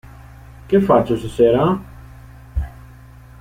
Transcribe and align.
Che 0.65 0.79
faccio 0.79 1.15
stasera? 1.15 1.79